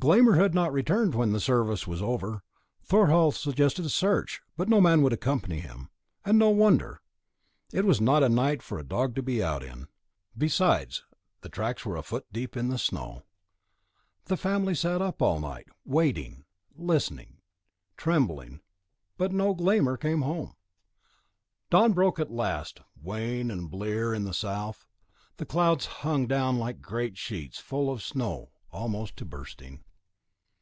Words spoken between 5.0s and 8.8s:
would accompany him; and no wonder! it was not a night for